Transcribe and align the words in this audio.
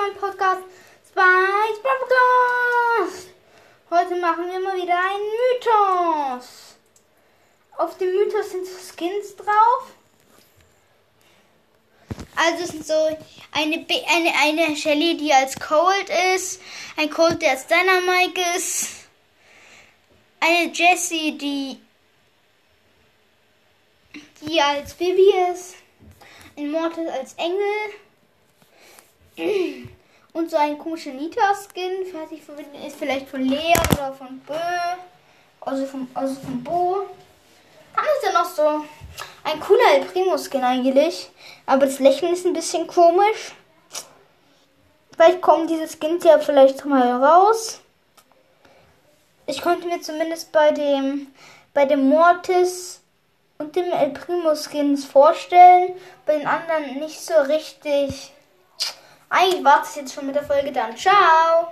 meinem 0.00 0.16
Podcast 0.16 0.62
Spice 1.08 1.80
Podcast. 1.82 3.28
Heute 3.90 4.16
machen 4.16 4.50
wir 4.50 4.60
mal 4.60 4.76
wieder 4.76 4.98
einen 4.98 5.28
Mythos. 5.52 6.76
Auf 7.76 7.98
dem 7.98 8.14
Mythos 8.14 8.50
sind 8.50 8.66
so 8.66 8.78
Skins 8.78 9.36
drauf. 9.36 9.92
Also 12.36 12.64
sind 12.64 12.86
so 12.86 12.94
eine, 13.52 13.86
eine, 14.08 14.32
eine 14.42 14.76
Shelly, 14.76 15.16
die 15.16 15.32
als 15.32 15.58
Cold 15.58 16.08
ist, 16.34 16.62
ein 16.96 17.10
Cold, 17.10 17.42
der 17.42 17.50
als 17.50 17.66
Dynamite 17.66 18.40
ist, 18.56 19.08
eine 20.38 20.72
Jessie, 20.72 21.36
die, 21.36 21.78
die 24.40 24.60
als 24.60 24.94
Baby 24.94 25.30
ist, 25.52 25.74
ein 26.56 26.70
Mortis 26.70 27.08
als 27.08 27.34
Engel 27.34 28.00
und 30.32 30.50
so 30.50 30.56
ein 30.56 30.78
komischer 30.78 31.10
Nita-Skin, 31.10 32.06
fertig 32.10 32.42
verwenden 32.42 32.82
ist 32.86 32.96
vielleicht 32.96 33.28
von 33.28 33.42
Lea 33.42 33.74
oder 33.92 34.12
von 34.12 34.38
Bö, 34.40 34.54
also 35.60 35.86
von, 35.86 36.08
also 36.14 36.34
von 36.40 36.62
Bo. 36.62 37.06
Dann 37.94 38.04
ist 38.04 38.24
ja 38.24 38.32
noch 38.32 38.48
so 38.48 38.84
ein 39.44 39.60
cooler 39.60 39.94
El 39.94 40.04
Primo-Skin 40.04 40.62
eigentlich. 40.62 41.30
Aber 41.66 41.86
das 41.86 41.98
Lächeln 41.98 42.32
ist 42.32 42.46
ein 42.46 42.52
bisschen 42.52 42.86
komisch. 42.86 43.52
Vielleicht 45.12 45.42
kommen 45.42 45.66
diese 45.66 45.88
Skins 45.88 46.24
ja 46.24 46.38
vielleicht 46.38 46.84
mal 46.84 47.22
raus. 47.22 47.80
Ich 49.46 49.60
konnte 49.60 49.86
mir 49.86 50.00
zumindest 50.00 50.52
bei 50.52 50.70
dem, 50.70 51.26
bei 51.74 51.84
dem 51.84 52.08
Mortis 52.08 53.00
und 53.58 53.74
dem 53.76 53.92
El 53.92 54.10
Primo 54.10 54.54
Skins 54.54 55.04
vorstellen. 55.04 55.94
Bei 56.24 56.38
den 56.38 56.46
anderen 56.46 57.00
nicht 57.00 57.20
so 57.20 57.34
richtig. 57.34 58.32
Eigentlich 59.30 59.64
war 59.64 59.82
es 59.82 59.94
jetzt 59.94 60.12
schon 60.12 60.26
mit 60.26 60.34
der 60.34 60.42
Folge 60.42 60.72
dann. 60.72 60.96
Ciao! 60.96 61.68